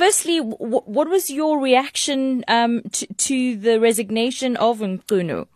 firstly, 0.00 0.38
w- 0.38 0.86
what 0.96 1.08
was 1.10 1.30
your 1.30 1.60
reaction 1.60 2.42
um, 2.48 2.80
to, 2.90 3.06
to, 3.28 3.56
the 3.56 3.78
resignation 3.78 4.56
of 4.56 4.78
Mchunu? 4.78 5.46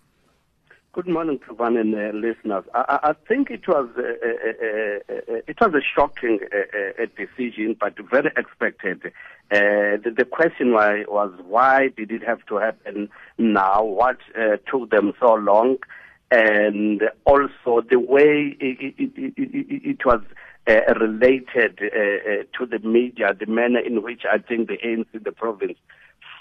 Good 0.93 1.09
morning, 1.09 1.39
Kavan 1.39 1.81
and 1.81 1.95
uh, 1.95 2.17
listeners. 2.27 2.65
I, 2.75 2.99
I, 3.11 3.13
think 3.27 3.51
it 3.51 3.67
was 3.67 3.89
uh, 3.97 4.03
uh, 4.03 4.07
uh, 4.07 5.33
uh 5.33 5.51
it 5.51 5.57
was 5.63 5.73
a 5.75 5.85
shocking 5.95 6.41
uh, 6.53 7.07
decision, 7.17 7.75
but 7.81 7.95
very 8.11 8.31
expected. 8.37 9.01
The, 9.51 10.13
the, 10.21 10.27
question 10.27 10.73
was, 10.73 11.07
was 11.09 11.33
why 11.47 11.89
did 11.97 12.11
it 12.11 12.23
have 12.23 12.45
to 12.51 12.57
happen 12.57 13.09
now? 13.39 13.83
What 13.83 14.19
took 14.71 14.91
them 14.91 15.15
so 15.21 15.35
long? 15.35 15.79
And 16.31 17.03
also 17.25 17.83
the 17.89 17.99
way 17.99 18.57
it, 18.61 18.95
it, 18.99 19.13
it, 19.17 19.83
it 19.93 20.05
was 20.05 20.21
related 20.67 21.79
to 21.79 22.67
the 22.67 22.79
media, 22.81 23.35
the 23.39 23.47
manner 23.47 23.81
in 23.81 24.03
which 24.03 24.23
I 24.31 24.39
think 24.39 24.69
the 24.69 24.79
ANC, 24.79 25.23
the 25.23 25.33
province, 25.33 25.79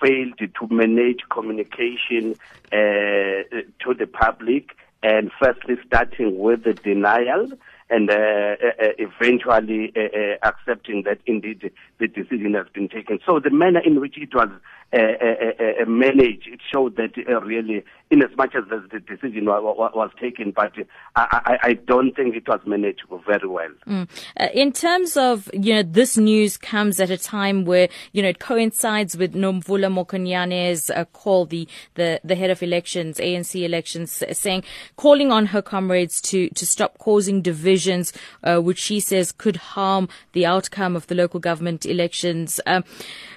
failed 0.02 0.38
to 0.38 0.68
manage 0.70 1.22
communication 1.30 2.36
uh, 2.72 3.44
to 3.84 3.94
the 3.98 4.08
public 4.08 4.72
and 5.02 5.31
firstly 5.40 5.76
starting 5.86 6.40
with 6.40 6.64
the 6.64 6.73
denial 6.73 7.52
and 7.90 8.09
uh, 8.09 8.14
uh, 8.14 8.55
eventually 8.98 9.91
uh, 9.95 10.00
uh, 10.00 10.50
accepting 10.50 11.03
that 11.03 11.20
indeed 11.26 11.72
the 12.03 12.07
decision 12.07 12.53
has 12.53 12.67
been 12.73 12.89
taken. 12.89 13.20
So 13.25 13.39
the 13.39 13.49
manner 13.49 13.80
in 13.80 14.02
which 14.02 14.17
it 14.17 14.35
was 14.35 14.49
uh, 14.94 14.98
uh, 14.98 15.85
managed, 15.88 16.48
it 16.48 16.59
showed 16.71 16.98
that 16.98 17.17
really, 17.44 17.84
in 18.11 18.21
as 18.21 18.30
much 18.38 18.53
as 18.53 18.63
the 18.70 18.99
decision 18.99 19.45
was, 19.45 19.91
was 19.95 20.11
taken, 20.21 20.52
but 20.52 20.71
I, 21.16 21.58
I, 21.63 21.73
don't 21.73 22.16
think 22.16 22.35
it 22.35 22.47
was 22.47 22.59
managed 22.67 23.02
very 23.25 23.47
well. 23.47 23.71
Mm. 23.88 24.08
in 24.53 24.71
terms 24.71 25.17
of, 25.17 25.49
you 25.52 25.73
know, 25.73 25.81
this 25.81 26.16
news 26.16 26.58
comes 26.58 26.99
at 26.99 27.09
a 27.09 27.17
time 27.17 27.66
where, 27.66 27.89
you 28.11 28.22
know, 28.22 28.30
it 28.30 28.38
coincides 28.38 29.17
with 29.17 29.33
Nomvula 29.33 29.91
Mokonyane's 29.91 30.91
call, 31.11 31.47
the, 31.47 31.67
the, 31.95 32.22
the 32.23 32.35
head 32.35 32.52
of 32.52 32.61
elections, 32.61 33.17
ANC 33.17 33.63
elections, 33.63 34.23
saying, 34.33 34.63
calling 34.95 35.31
on 35.31 35.47
her 35.47 35.63
comrades 35.63 36.22
to, 36.22 36.50
to 36.50 36.67
stop 36.67 37.00
causing 37.00 37.41
divisions, 37.41 38.13
which 38.44 38.78
she 38.78 39.00
says 39.00 39.31
could 39.31 39.56
harm 39.56 40.08
the 40.33 40.45
outcome 40.45 40.95
of 40.95 41.08
the 41.08 41.16
local 41.16 41.39
government 41.39 41.83
elections. 41.94 42.59
Um, 42.66 42.83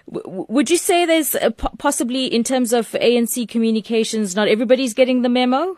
would 0.09 0.71
you 0.71 0.77
say 0.77 1.05
there's 1.05 1.37
possibly 1.79 2.27
in 2.27 2.45
terms 2.45 2.73
of 2.73 2.91
ANC 2.93 3.49
communications, 3.49 4.37
not 4.37 4.49
everybody's 4.49 4.95
getting 4.95 5.23
the 5.23 5.29
memo? 5.29 5.77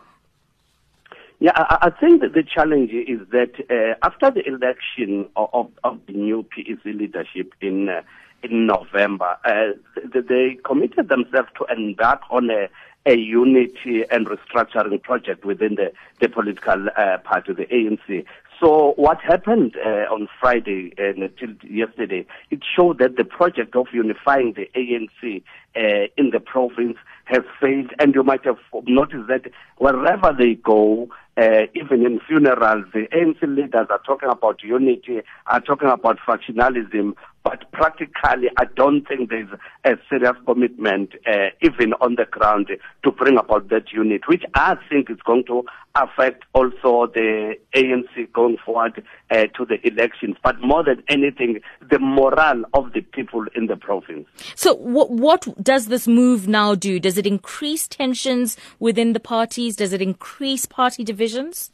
Yeah, 1.39 1.51
I, 1.55 1.87
I 1.87 1.89
think 1.89 2.21
that 2.21 2.33
the 2.33 2.43
challenge 2.43 2.91
is 2.91 3.19
that 3.29 3.53
uh, 3.69 3.95
after 4.05 4.29
the 4.29 4.45
election 4.45 5.29
of, 5.35 5.71
of, 5.83 5.99
the 6.05 6.13
new 6.13 6.43
PEC 6.43 6.83
leadership 6.85 7.53
in 7.61 7.89
uh, 7.89 8.01
in 8.41 8.67
November, 8.67 9.37
uh, 9.45 9.71
they, 10.13 10.21
they 10.21 10.57
committed 10.63 11.09
themselves 11.09 11.49
to 11.57 11.65
embark 11.71 12.21
on 12.29 12.49
a 12.49 12.69
a 13.05 13.15
unity 13.15 14.03
and 14.11 14.27
restructuring 14.27 15.01
project 15.01 15.45
within 15.45 15.75
the, 15.75 15.91
the 16.19 16.29
political 16.29 16.87
uh, 16.97 17.17
party, 17.19 17.53
the 17.53 17.65
ANC. 17.65 18.25
So 18.61 18.93
what 18.97 19.21
happened 19.21 19.75
uh, 19.77 20.13
on 20.13 20.27
Friday 20.39 20.93
and 20.97 21.23
until 21.23 21.49
yesterday, 21.69 22.25
it 22.51 22.59
showed 22.75 22.99
that 22.99 23.15
the 23.15 23.23
project 23.23 23.75
of 23.75 23.87
unifying 23.93 24.53
the 24.53 24.69
ANC 24.75 25.43
uh, 25.77 26.07
in 26.17 26.31
the 26.31 26.41
province 26.41 26.97
has 27.25 27.43
failed. 27.61 27.91
And 27.99 28.13
you 28.13 28.23
might 28.23 28.43
have 28.43 28.57
noticed 28.85 29.27
that 29.27 29.51
wherever 29.77 30.35
they 30.37 30.55
go, 30.55 31.09
uh, 31.37 31.67
even 31.73 32.05
in 32.05 32.19
funerals, 32.27 32.85
the 32.93 33.07
ANC 33.13 33.41
leaders 33.43 33.87
are 33.89 34.01
talking 34.05 34.29
about 34.29 34.61
unity, 34.61 35.21
are 35.47 35.61
talking 35.61 35.87
about 35.87 36.17
factionalism, 36.27 37.13
but 37.43 37.71
practically, 37.71 38.49
I 38.57 38.65
don't 38.75 39.07
think 39.07 39.29
there's 39.29 39.49
a 39.85 39.95
serious 40.09 40.35
commitment, 40.45 41.13
uh, 41.25 41.49
even 41.61 41.93
on 42.01 42.15
the 42.15 42.25
ground, 42.25 42.69
to 43.03 43.11
bring 43.11 43.37
about 43.37 43.69
that 43.69 43.91
unit, 43.93 44.27
which 44.27 44.43
I 44.53 44.75
think 44.89 45.09
is 45.09 45.17
going 45.25 45.45
to 45.45 45.63
affect 45.95 46.43
also 46.53 47.07
the 47.07 47.55
ANC 47.75 48.31
going 48.33 48.57
forward 48.65 49.03
uh, 49.31 49.45
to 49.55 49.65
the 49.65 49.79
elections. 49.87 50.35
But 50.43 50.59
more 50.61 50.83
than 50.83 51.01
anything, 51.07 51.61
the 51.89 51.99
morale 51.99 52.63
of 52.73 52.93
the 52.93 53.01
people 53.01 53.45
in 53.55 53.67
the 53.67 53.77
province. 53.77 54.27
So, 54.55 54.73
what, 54.75 55.09
what 55.09 55.47
does 55.63 55.87
this 55.87 56.07
move 56.07 56.47
now 56.47 56.75
do? 56.75 56.99
Does 56.99 57.17
it 57.17 57.25
increase 57.25 57.87
tensions 57.87 58.57
within 58.79 59.13
the 59.13 59.19
parties? 59.19 59.75
Does 59.77 59.93
it 59.93 60.01
increase 60.01 60.65
party 60.65 61.03
divisions? 61.03 61.71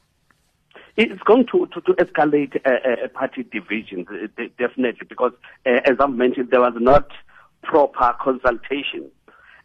It's 0.98 1.22
going 1.24 1.46
to, 1.52 1.68
to, 1.74 1.82
to 1.82 1.94
escalate 1.94 2.56
uh, 2.66 2.70
uh, 2.70 3.08
party 3.10 3.44
divisions, 3.44 4.08
uh, 4.10 4.44
definitely, 4.58 5.06
because 5.08 5.34
uh, 5.66 5.82
as 5.84 5.98
I've 6.00 6.12
mentioned, 6.12 6.52
there 6.52 6.62
was 6.62 6.74
not 6.78 7.10
proper 7.64 8.16
consultation. 8.22 9.12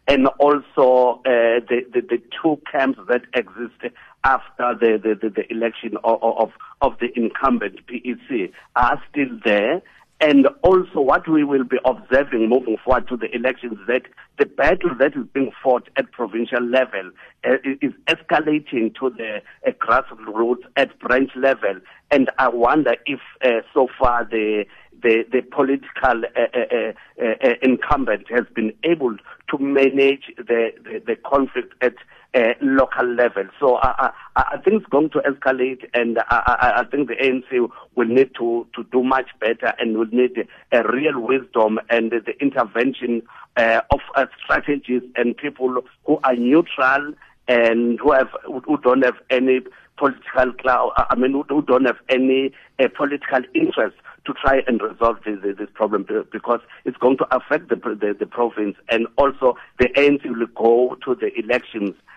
And 0.07 0.27
also 0.39 1.21
uh, 1.25 1.61
the, 1.69 1.85
the, 1.93 2.01
the, 2.01 2.21
two 2.41 2.59
camps 2.69 2.99
that 3.07 3.21
exist 3.33 3.93
after 4.25 4.75
the, 4.79 4.99
the, 5.01 5.29
the, 5.29 5.51
election 5.51 5.95
of, 6.03 6.21
of, 6.21 6.51
of 6.81 6.93
the 6.99 7.07
incumbent 7.15 7.85
PEC 7.87 8.51
are 8.75 9.01
still 9.09 9.39
there 9.45 9.81
and 10.21 10.47
also 10.61 11.01
what 11.01 11.27
we 11.27 11.43
will 11.43 11.63
be 11.63 11.77
observing 11.83 12.47
moving 12.47 12.77
forward 12.85 13.07
to 13.07 13.17
the 13.17 13.35
elections 13.35 13.77
that 13.87 14.03
the 14.37 14.45
battle 14.45 14.91
that 14.99 15.15
is 15.15 15.25
being 15.33 15.51
fought 15.63 15.89
at 15.97 16.11
provincial 16.11 16.61
level 16.61 17.09
uh, 17.43 17.55
is 17.81 17.91
escalating 18.07 18.93
to 18.95 19.09
the 19.09 19.41
uh, 19.67 19.71
grassroots 19.71 20.61
at 20.77 20.97
branch 20.99 21.31
level. 21.35 21.73
And 22.11 22.29
I 22.37 22.49
wonder 22.49 22.95
if 23.07 23.19
uh, 23.43 23.61
so 23.73 23.87
far 23.99 24.25
the 24.25 24.65
the, 25.01 25.25
the 25.31 25.41
political 25.41 26.23
uh, 26.35 26.41
uh, 26.53 26.93
uh, 27.19 27.53
incumbent 27.63 28.29
has 28.29 28.45
been 28.53 28.71
able 28.83 29.17
to 29.49 29.57
manage 29.57 30.25
the, 30.37 30.69
the, 30.83 31.01
the 31.05 31.15
conflict 31.15 31.73
at 31.81 31.95
uh, 32.33 32.53
local 32.61 33.05
level. 33.05 33.43
So 33.59 33.75
I, 33.77 34.11
I, 34.35 34.43
I, 34.53 34.57
think 34.57 34.81
it's 34.81 34.89
going 34.89 35.09
to 35.11 35.19
escalate, 35.19 35.83
and 35.93 36.19
I, 36.29 36.73
I, 36.77 36.83
think 36.85 37.09
the 37.09 37.15
ANC 37.15 37.69
will 37.95 38.07
need 38.07 38.33
to, 38.35 38.67
to 38.75 38.83
do 38.91 39.03
much 39.03 39.27
better 39.39 39.73
and 39.79 39.97
will 39.97 40.07
need 40.07 40.47
a 40.71 40.83
real 40.91 41.19
wisdom 41.19 41.79
and 41.89 42.11
the 42.11 42.33
intervention 42.41 43.21
uh, 43.57 43.81
of 43.91 43.99
uh, 44.15 44.25
strategies 44.43 45.01
and 45.15 45.35
people 45.35 45.83
who 46.05 46.19
are 46.23 46.35
neutral 46.35 47.13
and 47.47 47.99
who 47.99 48.13
have 48.13 48.29
who 48.45 48.77
don't 48.77 49.03
have 49.03 49.17
any 49.29 49.59
political 49.97 50.53
cloud. 50.53 50.93
I 50.95 51.15
mean, 51.15 51.33
who 51.49 51.61
don't 51.63 51.85
have 51.85 51.99
any 52.07 52.53
uh, 52.79 52.87
political 52.95 53.41
interest 53.53 53.97
to 54.25 54.33
try 54.33 54.61
and 54.67 54.81
resolve 54.81 55.17
this, 55.25 55.39
this 55.57 55.69
problem 55.73 56.05
because 56.31 56.59
it's 56.85 56.97
going 56.97 57.17
to 57.17 57.35
affect 57.35 57.69
the, 57.69 57.75
the, 57.75 58.15
the 58.17 58.25
province 58.25 58.77
and 58.89 59.07
also 59.17 59.57
the 59.79 59.87
ANC 59.97 60.23
will 60.25 60.45
go 60.55 60.95
to 61.03 61.15
the 61.15 61.31
elections 61.37 61.95
uh, 61.95 61.99
uh, 61.99 62.10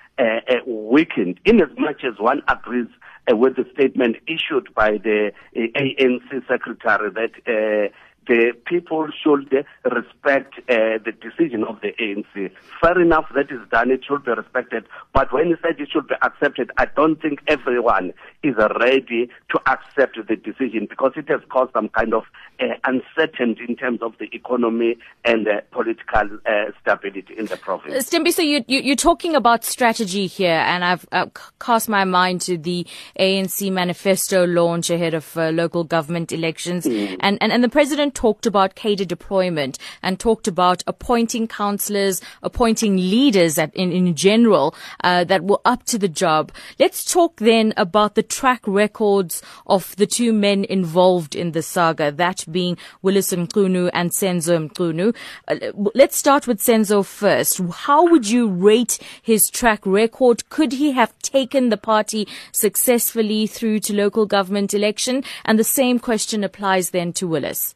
weakened 0.66 1.40
in 1.44 1.60
as 1.60 1.70
much 1.78 2.04
as 2.04 2.18
one 2.18 2.42
agrees 2.48 2.88
uh, 3.30 3.36
with 3.36 3.56
the 3.56 3.66
statement 3.72 4.16
issued 4.26 4.72
by 4.74 4.98
the 4.98 5.32
uh, 5.56 5.60
ANC 5.78 6.46
secretary 6.46 7.10
that 7.10 7.32
uh, 7.46 7.88
the 8.26 8.52
people 8.66 9.08
should 9.22 9.52
respect 9.84 10.54
uh, 10.68 10.98
the 11.04 11.12
decision 11.20 11.64
of 11.64 11.80
the 11.80 11.92
ANC. 12.00 12.50
Fair 12.80 13.00
enough, 13.00 13.26
that 13.34 13.50
is 13.50 13.60
done, 13.70 13.90
it 13.90 14.04
should 14.04 14.24
be 14.24 14.32
respected. 14.32 14.84
But 15.12 15.32
when 15.32 15.48
you 15.48 15.56
said 15.62 15.80
it 15.80 15.90
should 15.90 16.08
be 16.08 16.14
accepted, 16.22 16.70
I 16.76 16.86
don't 16.86 17.20
think 17.20 17.40
everyone 17.46 18.12
is 18.42 18.54
ready 18.80 19.30
to 19.50 19.60
accept 19.66 20.18
the 20.26 20.36
decision 20.36 20.86
because 20.88 21.12
it 21.16 21.28
has 21.28 21.40
caused 21.48 21.72
some 21.72 21.88
kind 21.88 22.14
of 22.14 22.24
uh, 22.60 22.66
uncertainty 22.84 23.64
in 23.68 23.76
terms 23.76 24.00
of 24.02 24.14
the 24.18 24.28
economy 24.32 24.96
and 25.24 25.46
uh, 25.48 25.60
political 25.70 26.38
uh, 26.46 26.70
stability 26.80 27.34
in 27.36 27.46
the 27.46 27.56
province. 27.56 28.08
Stimbi, 28.08 28.32
so 28.32 28.42
you, 28.42 28.64
you, 28.68 28.92
are 28.92 28.96
talking 28.96 29.34
about 29.34 29.64
strategy 29.64 30.26
here, 30.26 30.62
and 30.66 30.84
I've 30.84 31.06
uh, 31.12 31.26
cast 31.60 31.88
my 31.88 32.04
mind 32.04 32.40
to 32.42 32.56
the 32.56 32.86
ANC 33.18 33.70
manifesto 33.72 34.46
launch 34.46 34.90
ahead 34.90 35.14
of 35.14 35.36
uh, 35.36 35.50
local 35.50 35.84
government 35.84 36.32
elections, 36.32 36.86
mm. 36.86 37.16
and, 37.20 37.38
and, 37.40 37.52
and 37.52 37.64
the 37.64 37.68
president 37.68 38.13
talked 38.14 38.46
about 38.46 38.74
cadre 38.74 39.06
deployment 39.06 39.78
and 40.02 40.18
talked 40.18 40.48
about 40.48 40.82
appointing 40.86 41.48
councillors, 41.48 42.20
appointing 42.42 42.96
leaders 42.96 43.58
at, 43.58 43.74
in, 43.74 43.92
in 43.92 44.14
general 44.14 44.74
uh, 45.02 45.24
that 45.24 45.44
were 45.44 45.60
up 45.64 45.84
to 45.84 45.98
the 45.98 46.08
job. 46.08 46.52
Let's 46.78 47.04
talk 47.04 47.36
then 47.36 47.74
about 47.76 48.14
the 48.14 48.22
track 48.22 48.62
records 48.66 49.42
of 49.66 49.94
the 49.96 50.06
two 50.06 50.32
men 50.32 50.64
involved 50.64 51.34
in 51.34 51.52
the 51.52 51.62
saga, 51.62 52.12
that 52.12 52.44
being 52.50 52.78
Willies 53.02 53.30
Mchunu 53.30 53.90
and 53.92 54.10
Senzo 54.10 54.68
Mchunu. 54.68 55.14
Uh, 55.48 55.56
let's 55.94 56.16
start 56.16 56.46
with 56.46 56.60
Senzo 56.60 57.04
first. 57.04 57.60
How 57.86 58.08
would 58.08 58.28
you 58.28 58.48
rate 58.48 58.98
his 59.22 59.50
track 59.50 59.84
record? 59.84 60.48
Could 60.50 60.72
he 60.72 60.92
have 60.92 61.16
taken 61.20 61.68
the 61.68 61.76
party 61.76 62.26
successfully 62.52 63.46
through 63.46 63.80
to 63.80 63.94
local 63.94 64.26
government 64.26 64.74
election? 64.74 65.24
And 65.44 65.58
the 65.58 65.64
same 65.64 65.98
question 65.98 66.44
applies 66.44 66.90
then 66.90 67.12
to 67.14 67.26
Willies. 67.26 67.74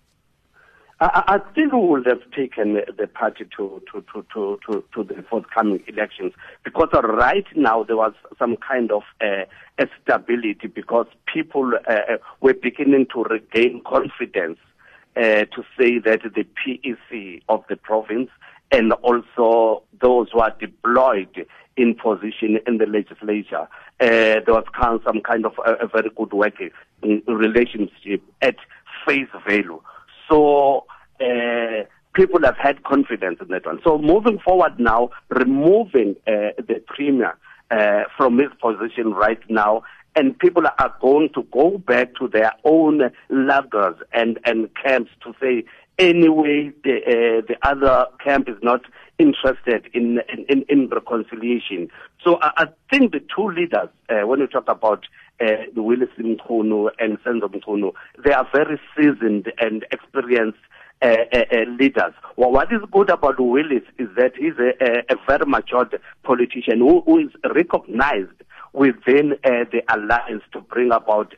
I, 1.00 1.23
I 1.29 1.53
think 1.55 1.73
we 1.73 1.81
would 1.81 2.06
have 2.06 2.29
taken 2.33 2.75
the 2.75 3.06
party 3.06 3.47
to, 3.56 3.83
to, 3.93 4.05
to, 4.12 4.27
to, 4.35 4.59
to, 4.67 4.85
to 4.95 5.05
the 5.05 5.23
forthcoming 5.31 5.83
elections 5.87 6.33
because 6.65 6.89
right 6.93 7.47
now 7.55 7.85
there 7.85 7.97
was 7.97 8.15
some 8.39 8.56
kind 8.56 8.91
of 8.91 9.03
uh, 9.21 9.45
stability 10.03 10.67
because 10.67 11.06
people 11.33 11.73
uh, 11.89 12.17
were 12.41 12.55
beginning 12.55 13.06
to 13.15 13.23
regain 13.25 13.81
confidence 13.87 14.59
uh, 15.17 15.45
to 15.45 15.65
say 15.79 15.99
that 15.99 16.23
the 16.23 16.47
PEC 16.67 17.43
of 17.49 17.65
the 17.69 17.77
province 17.77 18.31
and 18.73 18.93
also 18.94 19.83
those 20.01 20.29
who 20.33 20.41
are 20.41 20.55
deployed 20.59 21.47
in 21.77 21.94
position 21.94 22.59
in 22.67 22.79
the 22.79 22.87
legislature, 22.87 23.69
uh, 24.01 24.41
there 24.44 24.44
was 24.49 24.65
some 25.05 25.21
kind 25.21 25.47
of 25.47 25.53
a, 25.65 25.75
a 25.85 25.87
very 25.87 26.11
good 26.17 26.33
working 26.33 26.71
relationship 27.27 28.23
at 28.43 28.56
face 29.06 29.29
value. 29.47 29.81
So 30.29 30.85
uh, 31.21 31.85
people 32.15 32.41
have 32.45 32.57
had 32.57 32.83
confidence 32.85 33.39
in 33.41 33.49
that 33.49 33.67
one. 33.67 33.81
So 33.85 33.99
moving 33.99 34.39
forward 34.39 34.79
now, 34.79 35.11
removing 35.29 36.17
uh, 36.27 36.53
the 36.59 36.83
premier 36.87 37.37
uh, 37.71 38.05
from 38.17 38.39
his 38.39 38.51
position 38.61 39.13
right 39.13 39.41
now 39.49 39.83
and 40.19 40.37
people 40.39 40.65
are 40.67 40.95
going 41.01 41.29
to 41.35 41.45
go 41.53 41.79
back 41.79 42.15
to 42.17 42.27
their 42.27 42.53
own 42.65 43.11
lagers 43.31 43.97
and, 44.13 44.39
and 44.45 44.69
camps 44.75 45.11
to 45.23 45.33
say, 45.41 45.65
anyway, 45.99 46.73
the, 46.83 46.97
uh, 46.97 47.47
the 47.47 47.57
other 47.63 48.07
camp 48.25 48.49
is 48.49 48.57
not 48.63 48.83
interested 49.19 49.89
in, 49.95 50.21
in, 50.49 50.65
in 50.69 50.89
reconciliation. 50.89 51.89
So 52.25 52.39
I, 52.41 52.51
I, 52.57 52.67
think 52.91 53.13
the 53.13 53.21
two 53.35 53.49
leaders, 53.49 53.89
uh, 54.09 54.27
when 54.27 54.41
we 54.41 54.49
talk 54.49 54.69
about 54.69 55.05
uh, 55.40 55.64
Willies 55.76 56.08
Mchunu 56.19 56.90
and 56.99 57.19
Senzo 57.23 57.49
Mchunu, 57.49 57.93
they 58.25 58.32
are 58.32 58.49
very 58.52 58.81
seasoned 58.96 59.52
and 59.58 59.85
experienced 59.90 60.58
uh, 61.00 61.17
uh, 61.32 61.64
leaders. 61.79 62.12
Well, 62.37 62.50
what 62.50 62.73
is 62.73 62.81
good 62.90 63.11
about 63.11 63.38
Willis 63.38 63.85
is 63.99 64.08
that 64.17 64.32
he's 64.37 64.58
a, 64.58 64.73
a, 64.85 65.14
a 65.14 65.17
very 65.26 65.46
matured 65.46 66.00
politician 66.25 66.79
who, 66.79 67.02
who 67.02 67.19
is 67.19 67.31
recognized 67.55 68.32
within 68.73 69.35
the 69.44 69.82
alliance 69.88 70.43
to 70.52 70.61
bring 70.61 70.93
about 70.93 71.35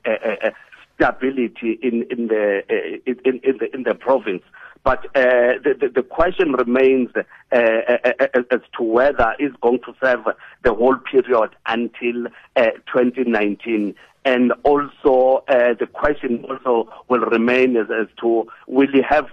stability 1.00 1.78
in 1.82 2.06
in 2.10 2.28
the 2.28 2.62
in, 3.06 3.40
in 3.42 3.58
the 3.58 3.68
in 3.74 3.82
the 3.84 3.94
province. 3.94 4.42
But 4.82 5.04
uh, 5.14 5.60
the, 5.62 5.76
the, 5.78 5.88
the 5.96 6.02
question 6.02 6.52
remains 6.52 7.10
uh, 7.16 7.24
as 7.52 8.60
to 8.78 8.82
whether 8.82 9.34
it's 9.38 9.56
going 9.60 9.80
to 9.80 9.94
serve 10.02 10.24
the 10.64 10.74
whole 10.74 10.96
period 10.96 11.50
until 11.66 12.26
uh, 12.56 12.70
2019. 12.92 13.94
And 14.24 14.52
also, 14.64 15.44
the 15.48 15.88
question 15.92 16.44
also 16.44 16.92
will 17.08 17.20
remain 17.20 17.76
as, 17.76 17.86
as 17.90 18.06
to 18.20 18.46
will 18.66 18.88
he 18.92 19.02
have 19.02 19.26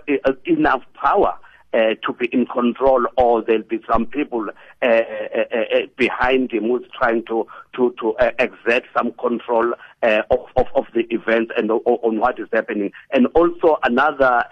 enough 0.46 0.82
power 0.94 1.38
uh, 1.74 1.96
to 2.06 2.14
be 2.14 2.28
in 2.28 2.46
control, 2.46 3.06
or 3.18 3.42
there'll 3.42 3.64
be 3.64 3.80
some 3.92 4.06
people 4.06 4.48
uh, 4.82 4.86
uh, 4.86 5.42
uh 5.52 5.80
behind 5.98 6.52
him 6.52 6.64
who's 6.64 6.86
trying 6.98 7.24
to 7.26 7.46
to 7.76 7.94
to 8.00 8.16
uh, 8.18 8.32
exert 8.40 8.84
some 8.98 9.12
control 9.14 9.74
uh, 10.04 10.22
of, 10.32 10.40
of, 10.56 10.68
of 10.76 10.86
the 10.94 11.02
event 11.10 11.52
and 11.58 11.70
on 11.72 12.20
what 12.20 12.40
is 12.40 12.48
happening. 12.54 12.92
And 13.12 13.28
also 13.36 13.78
another 13.84 14.44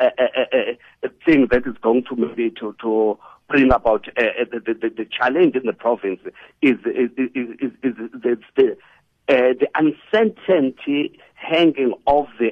thing 1.26 1.48
that 1.52 1.64
is 1.66 1.76
going 1.82 2.04
to 2.06 2.16
maybe 2.16 2.52
to 2.60 2.76
to 2.82 3.18
bring 3.48 3.72
about 3.72 4.06
the, 4.16 4.62
the, 4.66 4.90
the 4.90 5.06
challenge 5.06 5.56
in 5.56 5.66
the 5.66 5.74
province 5.74 6.20
is 6.62 6.78
is 6.86 7.12
is, 7.18 7.50
is, 7.62 7.72
is 7.84 7.96
the, 8.12 8.38
the 8.56 8.78
the 9.28 9.68
uncertainty 9.76 11.18
hanging 11.36 11.94
of 12.08 12.28
the 12.40 12.52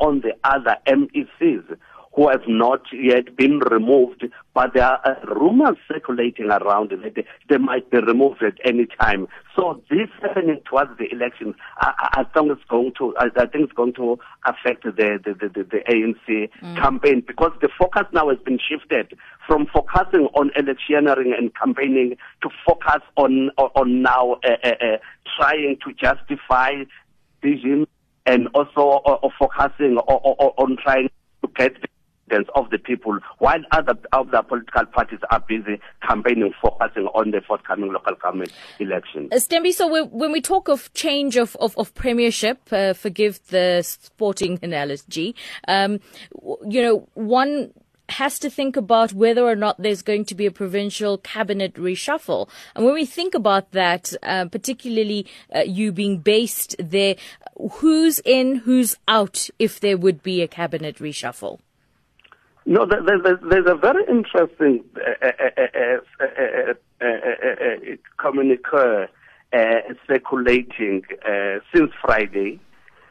on 0.00 0.20
the 0.20 0.34
other 0.44 0.76
MECs 0.86 1.76
who 2.14 2.28
have 2.28 2.42
not 2.46 2.80
yet 2.92 3.36
been 3.36 3.58
removed, 3.70 4.24
but 4.54 4.72
there 4.72 4.84
are 4.84 5.00
uh, 5.04 5.34
rumors 5.34 5.76
circulating 5.92 6.46
around 6.46 6.90
that 6.90 7.24
they, 7.48 7.58
might 7.58 7.90
be 7.90 7.98
removed 7.98 8.42
at 8.42 8.54
any 8.64 8.86
time. 9.00 9.26
So 9.56 9.82
this 9.90 10.08
happening 10.22 10.60
towards 10.68 10.96
the 10.98 11.10
elections, 11.10 11.56
I, 11.78 12.10
I 12.18 12.24
think 12.24 12.52
it's 12.52 12.64
going 12.68 12.92
to, 12.98 13.14
I, 13.18 13.26
I, 13.36 13.46
think 13.46 13.64
it's 13.64 13.72
going 13.72 13.94
to 13.94 14.18
affect 14.44 14.84
the 14.84 14.92
the, 14.92 15.34
the, 15.34 15.48
the, 15.48 15.64
the 15.64 15.80
ANC 15.88 16.50
mm. 16.62 16.76
campaign 16.76 17.24
because 17.26 17.52
the 17.60 17.68
focus 17.76 18.04
now 18.12 18.28
has 18.28 18.38
been 18.44 18.58
shifted 18.58 19.18
from 19.46 19.66
focusing 19.66 20.28
on 20.34 20.50
electioneering 20.56 21.34
and 21.36 21.54
campaigning 21.56 22.16
to 22.42 22.48
focus 22.66 23.02
on 23.16 23.50
on, 23.58 23.70
on 23.74 24.02
now 24.02 24.36
uh, 24.44 24.56
uh, 24.62 24.68
uh 24.68 24.96
trying 25.36 25.76
to 25.84 25.92
justify 25.94 26.70
vision 27.42 27.86
and 28.26 28.48
also 28.54 29.02
uh, 29.04 29.28
focusing 29.38 29.96
on, 29.98 30.52
on 30.56 30.76
trying 30.82 31.10
to 31.42 31.50
get 31.56 31.72
of 32.54 32.70
the 32.70 32.78
people, 32.78 33.18
while 33.38 33.60
other 33.72 33.96
other 34.12 34.42
political 34.42 34.86
parties 34.86 35.18
are 35.30 35.40
busy 35.40 35.80
campaigning, 36.06 36.52
focusing 36.60 37.06
on 37.08 37.30
the 37.30 37.40
forthcoming 37.40 37.92
local 37.92 38.14
government 38.14 38.52
elections. 38.78 39.30
Uh, 39.32 39.38
so 39.70 40.04
when 40.06 40.32
we 40.32 40.40
talk 40.40 40.68
of 40.68 40.92
change 40.94 41.36
of, 41.36 41.56
of, 41.56 41.76
of 41.76 41.94
premiership, 41.94 42.60
uh, 42.72 42.92
forgive 42.92 43.40
the 43.48 43.82
sporting 43.82 44.58
analogy, 44.62 45.34
um, 45.68 46.00
you 46.66 46.82
know, 46.82 47.08
one 47.14 47.72
has 48.10 48.38
to 48.38 48.50
think 48.50 48.76
about 48.76 49.12
whether 49.12 49.42
or 49.42 49.56
not 49.56 49.80
there's 49.80 50.02
going 50.02 50.24
to 50.26 50.34
be 50.34 50.46
a 50.46 50.50
provincial 50.50 51.18
cabinet 51.18 51.74
reshuffle. 51.74 52.48
And 52.74 52.84
when 52.84 52.94
we 52.94 53.06
think 53.06 53.34
about 53.34 53.72
that, 53.72 54.12
uh, 54.22 54.46
particularly 54.46 55.26
uh, 55.54 55.60
you 55.60 55.90
being 55.90 56.18
based 56.18 56.76
there, 56.78 57.16
who's 57.72 58.20
in, 58.24 58.56
who's 58.56 58.96
out 59.08 59.48
if 59.58 59.80
there 59.80 59.96
would 59.96 60.22
be 60.22 60.42
a 60.42 60.48
cabinet 60.48 60.96
reshuffle? 60.96 61.60
No, 62.66 62.86
there's, 62.86 63.38
there's 63.42 63.66
a 63.66 63.74
very 63.74 64.04
interesting 64.08 64.84
uh, 64.96 65.26
uh, 66.20 66.74
uh, 67.00 67.96
communique 68.16 69.08
circulating 70.06 71.04
since 71.74 71.92
Friday, 72.00 72.58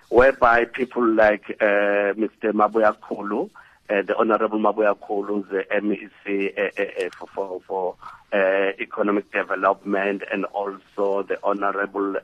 whereby 0.09 0.65
people 0.65 1.07
like 1.07 1.45
Mr. 1.59 2.51
Mabuyakhulu, 2.51 3.51
the 3.89 4.15
Honorable 4.17 4.59
Mabuyakhulu, 4.59 5.47
the 5.49 5.65
MEC 5.71 7.13
for, 7.13 7.27
for, 7.27 7.61
for 7.67 7.95
Economic 8.79 9.31
Development, 9.31 10.23
and 10.31 10.45
also 10.45 11.21
the 11.21 11.37
Honorable 11.43 12.15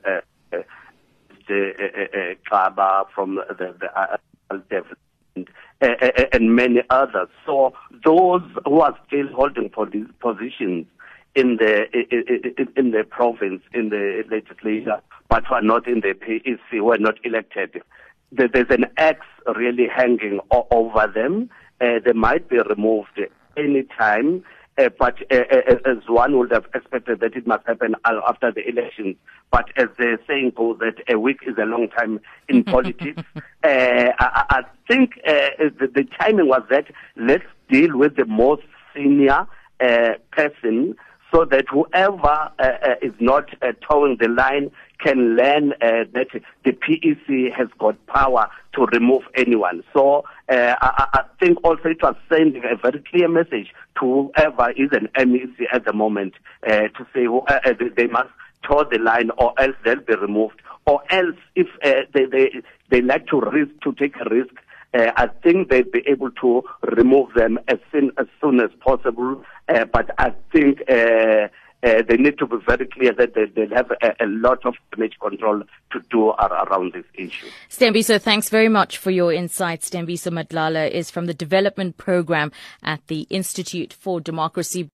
Mr. 1.48 2.36
Kaba 2.48 3.06
from 3.14 3.36
the, 3.36 3.74
the 4.68 4.84
and 5.80 6.54
many 6.54 6.82
others. 6.90 7.28
So 7.46 7.72
those 8.04 8.42
who 8.64 8.80
are 8.80 8.96
still 9.06 9.28
holding 9.28 9.70
for 9.70 9.86
these 9.86 10.06
positions 10.20 10.86
in 11.34 11.56
the 11.56 11.86
in 12.76 12.90
the 12.90 13.04
province, 13.08 13.62
in 13.72 13.90
the 13.90 14.24
legislature, 14.30 15.00
but 15.28 15.46
who 15.46 15.54
are 15.54 15.62
not 15.62 15.86
in 15.86 16.00
the 16.00 16.14
PEC, 16.14 16.80
were 16.80 16.98
not 16.98 17.14
elected. 17.24 17.82
There's 18.32 18.70
an 18.70 18.86
X 18.96 19.20
really 19.56 19.88
hanging 19.88 20.40
over 20.50 21.06
them. 21.12 21.50
Uh, 21.80 21.98
they 22.04 22.12
might 22.12 22.48
be 22.48 22.58
removed 22.58 23.20
any 23.56 23.84
time. 23.98 24.44
Uh, 24.78 24.88
but 24.98 25.16
uh, 25.30 25.42
uh, 25.50 25.90
as 25.90 25.98
one 26.08 26.38
would 26.38 26.50
have 26.50 26.64
expected 26.74 27.20
that 27.20 27.36
it 27.36 27.46
must 27.46 27.66
happen 27.66 27.94
after 28.04 28.50
the 28.50 28.66
elections. 28.66 29.16
But 29.50 29.66
as 29.76 29.88
the 29.98 30.18
saying 30.26 30.52
goes, 30.56 30.78
that 30.78 31.02
a 31.12 31.18
week 31.18 31.38
is 31.46 31.56
a 31.58 31.64
long 31.64 31.88
time 31.88 32.20
in 32.48 32.64
politics. 32.74 33.20
Uh, 33.36 34.12
I, 34.18 34.44
I, 34.48 34.62
think 34.90 35.20
uh, 35.26 35.68
the, 35.78 35.86
the, 35.94 36.04
timing 36.18 36.48
was 36.48 36.62
that 36.70 36.86
let's 37.16 37.44
deal 37.70 37.96
with 37.96 38.16
the 38.16 38.24
most 38.24 38.62
senior 38.94 39.46
person 40.32 40.96
so 41.32 41.44
that 41.44 41.64
whoever 41.70 42.50
is 43.00 43.12
not 43.20 43.48
towing 43.88 44.16
the 44.20 44.28
line 44.28 44.70
can 45.02 45.36
learn 45.36 45.72
uh, 45.74 46.04
that 46.12 46.28
the 46.64 46.72
PEC 46.72 47.52
has 47.52 47.68
got 47.78 47.94
power 48.06 48.48
to 48.74 48.86
remove 48.86 49.22
anyone. 49.34 49.82
So 49.92 50.24
uh, 50.48 50.74
I, 50.80 51.06
I, 51.12 51.22
think 51.38 51.58
also 51.64 51.88
it 51.88 52.02
was 52.02 52.14
sending 52.28 52.62
a 52.64 52.76
very 52.76 53.02
clear 53.10 53.28
message 53.28 53.72
to 54.00 54.30
whoever 54.34 54.70
is 54.72 54.90
an 54.92 55.08
MEC 55.16 55.66
at 55.72 55.84
the 55.84 55.92
moment 55.92 56.34
uh, 56.66 56.88
to 56.88 57.06
say 57.14 57.26
uh, 57.26 57.72
they 57.96 58.06
must 58.06 58.30
toe 58.66 58.84
the 58.90 58.98
line 58.98 59.30
or 59.38 59.58
else 59.58 59.76
they'll 59.84 60.00
be 60.00 60.14
removed. 60.16 60.60
Or 60.86 61.02
else 61.10 61.36
if 61.54 61.68
uh, 61.84 62.02
they, 62.12 62.26
they, 62.26 62.62
they 62.90 63.00
like 63.00 63.26
to 63.28 63.40
risk, 63.40 63.70
to 63.84 63.92
take 63.92 64.16
a 64.16 64.28
risk, 64.28 64.54
uh, 64.92 65.12
I 65.16 65.28
think 65.42 65.70
they'd 65.70 65.90
be 65.90 66.02
able 66.06 66.30
to 66.32 66.62
remove 66.96 67.34
them 67.34 67.58
as 67.68 67.78
soon 67.92 68.10
as, 68.18 68.26
soon 68.40 68.60
as 68.60 68.70
possible. 68.80 69.42
Uh, 69.68 69.84
but 69.84 70.10
I 70.18 70.32
think 70.52 70.82
uh, 70.88 71.48
uh, 71.82 72.02
they 72.08 72.16
need 72.16 72.38
to 72.38 72.46
be 72.46 72.56
very 72.66 72.86
clear 72.86 73.12
that 73.12 73.34
they, 73.34 73.46
will 73.56 73.74
have 73.74 73.90
a, 74.02 74.24
a, 74.24 74.26
lot 74.26 74.66
of 74.66 74.74
damage 74.94 75.16
control 75.20 75.62
to 75.92 76.00
do 76.10 76.30
around 76.30 76.92
this 76.92 77.04
issue. 77.14 77.46
Sithembiso, 77.70 78.20
thanks 78.20 78.48
very 78.48 78.68
much 78.68 78.98
for 78.98 79.10
your 79.10 79.32
insights. 79.32 79.88
Sithembiso 79.88 80.30
Madlala 80.30 80.90
is 80.90 81.10
from 81.10 81.26
the 81.26 81.34
development 81.34 81.96
program 81.96 82.52
at 82.82 83.06
the 83.06 83.22
Institute 83.30 83.92
for 83.92 84.20
Democracy. 84.20 84.90